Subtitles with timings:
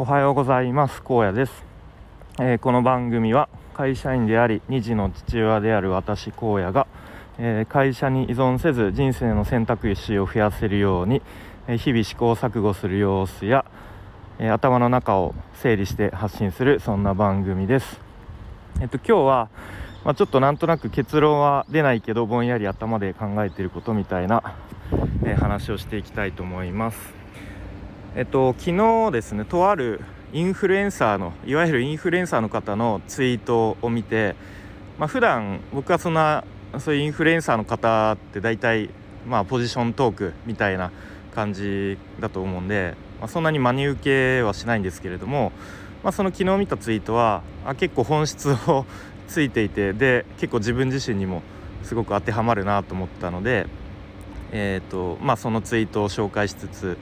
[0.00, 1.02] おはようございます。
[1.04, 1.52] 荒野です、
[2.38, 6.86] えー、この番組は会社員であり2児の父親である私荒野が、
[7.36, 11.20] えー、会社に依存せず人生の選択肢を増やせるように、
[11.68, 13.66] えー、日々試行錯誤する様子や、
[14.38, 18.00] え頭の中を整理して発信するそんな番組です。
[18.80, 19.48] えっと今日は
[20.02, 24.56] まあ、ちょっとなんとなく結論は出ないけどぼんやり頭で考えてることみたいな、
[25.26, 27.19] え話をしていきたいと思います。
[28.16, 30.00] えっと、昨日ですねとある
[30.32, 34.34] インフルエンサーのいわゆるインフルエンサーの方のツイートを見て、
[34.98, 36.42] まあ、普段僕はそんな
[36.80, 38.90] そういうインフルエンサーの方って大体
[39.28, 40.90] まあポジショントークみたいな
[41.36, 45.52] 感じだと思うんで、まあ、そんなに真に受けはしないんですけれども、
[46.02, 48.86] まあ、その昨日見たツイートはあ結構本質を
[49.28, 51.42] ついていてで結構自分自身にも
[51.84, 53.66] すごく当てはまるなと思ったので、
[54.50, 56.98] えーとまあ、そのツイートを紹介しつつ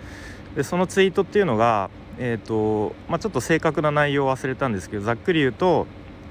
[0.57, 5.87] でそのツイートっていうのが、えーとまあ、ちょっと正確な内容を忘れたんですけどざっくり言うと,、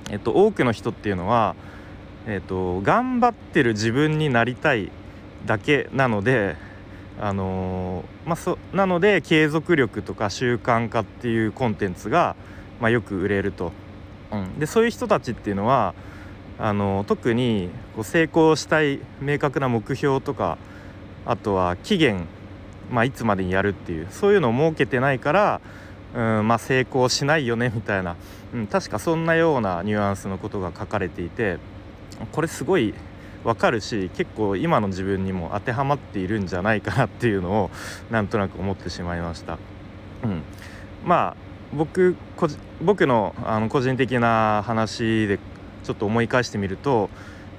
[0.10, 1.56] えーと、多くの人っていうのは、
[2.26, 4.92] えーと、頑張ってる自分になりたい
[5.46, 6.56] だけなので、
[7.20, 12.36] あのー、まあ、そなので継続力とか習慣化っていうコンテンツが、
[12.82, 13.72] まあ、よく売れると。
[14.32, 15.94] うん、でそういう人たちっていうのは
[16.60, 20.58] あの特にこう成功したい明確な目標とか
[21.26, 22.26] あとは期限
[22.92, 25.62] まあ、いつまでにやるっていうそういうのを設けてないから、
[26.16, 28.16] うんまあ、成功しないよねみたいな、
[28.54, 31.58] うん、確かそんなようなニュアンスのことが書かれていて
[32.32, 32.94] これすごい
[33.44, 37.72] わかるし結構今の自分にも当てはまっているんじゃないかなっていうのを
[38.10, 39.58] なんとなく思ってしまいました。
[40.24, 40.42] うん、
[41.06, 41.36] まあ
[41.74, 42.16] 僕
[42.82, 45.40] 僕のあの個人的な話で
[45.84, 47.10] ちょっと思い返してみると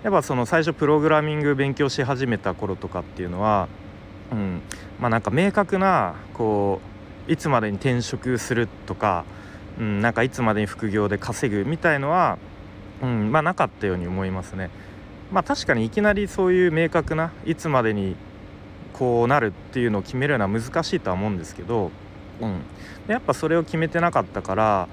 [0.03, 3.69] やっぱその最初プログラミング勉強し始めた頃とかっていうのは
[4.33, 4.63] うん、
[5.01, 6.81] まあなんか明確なこ
[7.29, 9.25] ういつまでに転職するとか、
[9.79, 12.39] うん、なんかいつまでに副業で稼ぐみたいのは、
[13.03, 14.71] うん、まあなかったように思いますね。
[15.31, 18.17] まあ確かにいきなりそういう明確ないつまでに
[18.95, 21.91] こうなるっていうのを決めるのは難しいとは思うんですけど、
[22.41, 22.63] うん、
[23.07, 24.89] やっぱそれを決めてなかったから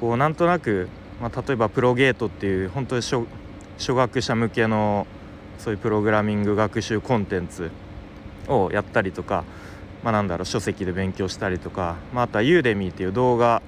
[0.00, 0.88] こうなんとなく、
[1.20, 3.26] まあ、例えばプロゲートっていう本当に初
[3.78, 5.06] 学者向けの
[5.58, 7.70] そういうプログラミング学習コンテンツ
[8.48, 9.44] をやったりとか、
[10.02, 13.62] まあ、なんだろう書籍で勉強したりとか、まあ、あとはユーデミーっていう動画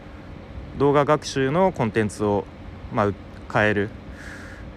[0.78, 2.44] 動画学習のコンテンツを、
[2.92, 3.12] まあ、
[3.52, 3.90] 変える、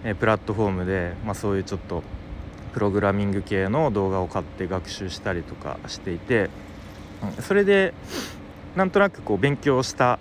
[0.04, 2.04] えプラットフォームで、まあ、そういうちょっと
[2.72, 6.50] プログラミング系の動画を買って学習したりとかしていて、
[7.36, 7.94] うん、それで
[8.76, 10.20] なんとなくこう勉強した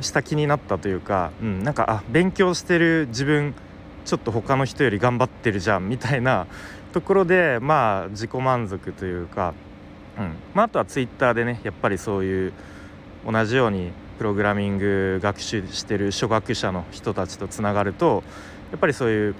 [0.00, 3.54] した気になったというか、うん、なんかあ勉強してる自分
[4.04, 6.46] ちょっと他の人より頑張ってるじゃんみたいな
[6.92, 9.54] ところでまあ自己満足というか、
[10.18, 10.34] うん。
[10.54, 12.52] まあ、あとはツイッターでねやっぱりそういう
[13.26, 18.22] 同じようにプログラミング学習してる初学者の人たちとつながると
[18.70, 19.34] やっぱりそういう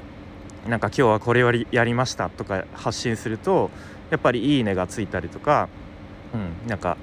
[0.69, 3.71] なんか今日はこれをやりましたとか発信すると
[4.11, 5.69] やっぱりいいねがついたりとか、
[6.35, 6.97] うん、なんか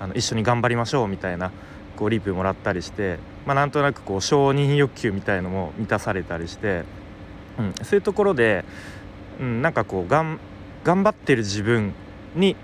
[0.00, 1.50] あの一緒に頑張りましょうみたいな
[1.96, 6.84] こうリプもらったりして、まあ、なんとなくこう承認欲求みたいのも満たされたりして、
[7.58, 8.64] うん、そういうところで
[9.40, 10.38] うん、なんかこうがん
[10.84, 11.94] 頑張ってる自分
[12.34, 12.56] に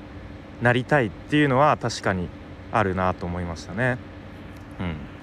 [0.63, 2.29] なりたいっていうのは確かに
[2.73, 3.99] あるなと思いましたね。
[4.81, 5.17] うん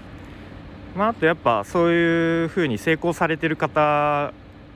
[0.95, 4.31] まあ、あとやっぱそういう風に成功されてる方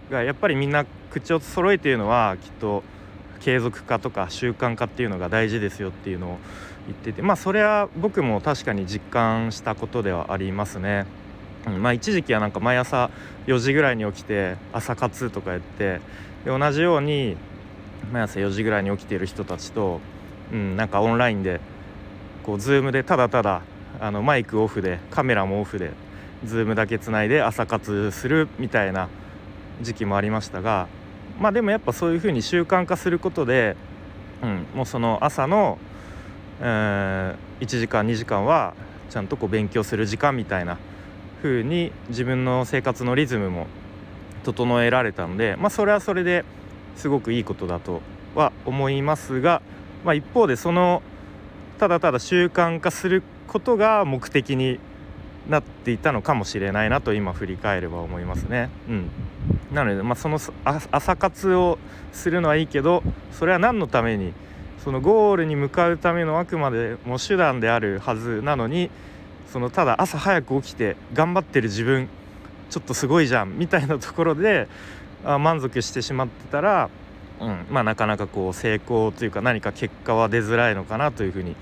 [0.10, 2.84] がやっぱりみんな口を揃えているのはきっと
[3.40, 6.38] 継続化とか習慣化っていうのが大事ですよっていうのを
[6.88, 11.06] 言っててまあそれは僕も確かに実感したことではありますね。
[11.68, 13.10] うん、まあ一時期はなんか毎朝
[13.46, 16.00] 4時ぐらいに起きて朝活とかやって
[16.46, 17.36] で同じように
[18.12, 20.00] 毎朝4時ぐらいに起きている人たちと、
[20.52, 21.60] うん、なんかオンラインで
[22.44, 23.62] こう Zoom でただただ
[24.00, 25.92] あのマイクオフでカメラもオフで
[26.46, 29.10] Zoom だけつないで朝活するみたいな
[29.82, 30.88] 時期もありましたが
[31.40, 33.76] まあでもやっぱそういうふうに習慣化することで、
[34.42, 35.78] うん、もうその朝の、
[36.62, 38.74] えー、1時間2時間は
[39.10, 40.78] ちゃんとこう勉強する時間みたいな
[41.42, 43.68] 風に自分の生活のリズムも
[44.44, 46.46] 整えられたので、まあ、それはそれで
[46.96, 48.02] すごくいいことだと
[48.36, 49.62] は思いますが、
[50.04, 51.02] まあ、一方でその
[51.80, 54.80] ただただ習慣化することが目的に
[55.50, 58.70] なっていたのかもしれないなと今振り返れば思いますね。
[58.90, 59.10] うん、
[59.72, 60.40] なので、まあ、その
[60.92, 61.78] 朝活を
[62.12, 64.34] するのはいいけどそれは何のために
[64.84, 68.90] そのゴールに向かうためのあくまでも手段であるはずなのに
[69.52, 72.10] そのただ朝早く起きて頑張ってる自分
[72.70, 74.68] ちょっとすごいじゃんみたいなところで
[75.24, 76.90] あ満足してしまってたら、
[77.40, 81.56] うんまあ、なかなかこう成功というか何か結果は出づらいのかなというふうに、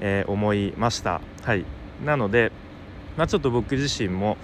[0.00, 1.20] えー、思いました。
[1.42, 1.64] はい
[2.04, 2.50] なので、
[3.16, 4.38] まあ、ちょっと僕自身も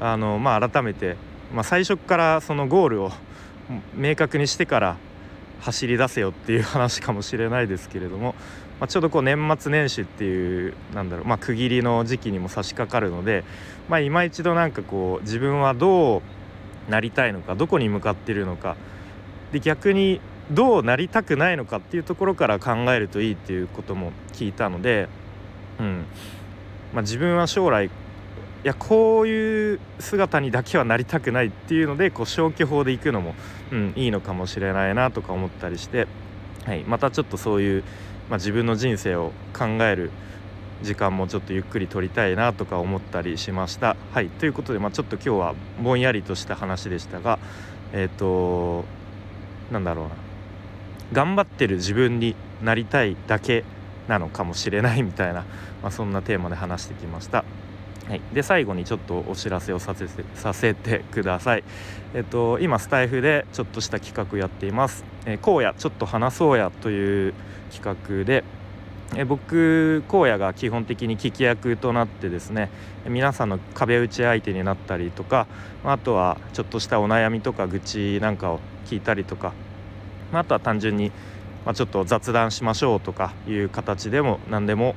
[0.00, 1.16] あの、まあ、改めて、
[1.52, 3.12] まあ、最初からそのゴールを
[3.94, 4.96] 明確にしてから
[5.60, 8.34] 走り出せよっていう話かもしれないですけれども、
[8.80, 13.44] まあ、ちょうどこう年末年始っていうなんだろう、まあ、区切りの時期にも差し掛かるので、
[13.88, 16.22] まあ、今一度なんかこう自分はど
[16.88, 18.76] うなりたいのかどこに向かっているのか
[19.52, 20.20] で逆に
[20.50, 25.08] どうなりたくないのかっていうところから考えるといいっていうことも聞いたので、
[25.78, 26.04] うん。
[26.92, 27.88] まあ、自分は将来
[28.62, 33.34] いやこういう姿にだけはなりたくないっていうのでこう消去法でいくのも、
[33.72, 36.06] うん、いいのかもしれないなとか思ったりして、
[36.66, 37.84] はい、またちょっとそういう、
[38.28, 40.10] まあ、自分の人生を考える
[40.82, 43.96] 時間もちょっとゆっくり取りたいなとか思ったりしました。
[44.12, 47.38] はいということで、まあ、ちょっと今日はぼんやりとした話でしたが
[47.92, 48.84] えっ、ー、と
[49.72, 50.10] なんだろうな
[51.12, 53.64] 頑張ってる自分になりたいだけ
[54.06, 55.44] なのかもしれないみたいな、
[55.82, 57.44] まあ、そんなテーマで話してきました。
[58.10, 61.62] はい、で最後にちょっとお知らせをさせてさせてください。
[62.12, 65.04] えっと今スタイフでちょっとした企画やっています。
[65.26, 67.34] えー、荒野ちょっと話そうやという
[67.72, 68.42] 企画で。
[69.16, 72.70] え僕荒野が基本的に聞き役となってですね
[73.08, 75.48] 皆さんの壁打ち相手になったりとか
[75.82, 79.52] あとはちょっとしたお悩みとか愚痴なんかを聞いたりとか
[80.32, 81.10] あとは単純に
[81.64, 84.94] まあ、ちょっと雑談しましょうとかいう形でも何でも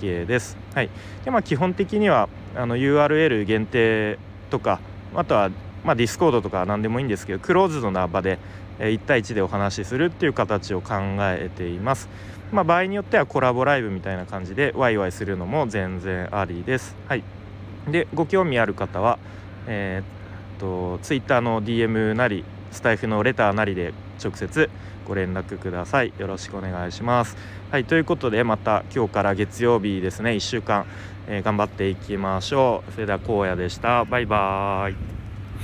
[0.00, 0.56] OK です。
[0.74, 0.90] はい、
[1.24, 4.18] でまあ基本的にはあの URL 限定
[4.50, 4.80] とか
[5.14, 5.50] あとは
[5.84, 8.38] まあ、ディスコードとか何でもいいんですけどクローズドな場で
[8.78, 12.08] 1対1でお話しするっていう形を考えています。
[12.52, 16.96] まあ、場合によってはコラボライブみたいな感じでワイワイするのも全然ありです。
[17.06, 17.22] はい、
[17.88, 19.18] でご興味ある方は、
[19.66, 22.44] えー、っと Twitter の DM なり
[22.74, 24.68] スタイフのレターなりで直接
[25.06, 26.12] ご連絡ください。
[26.18, 27.36] よろしくお願いします。
[27.70, 30.32] はいということでまた今日から月曜日ですね。
[30.32, 30.84] 1週間、
[31.26, 32.92] えー、頑張っていきましょう。
[32.92, 34.04] それでは荒野でした。
[34.04, 35.23] バイバーイ。